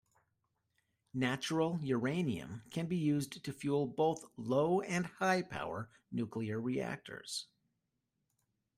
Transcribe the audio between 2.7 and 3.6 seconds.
can be used to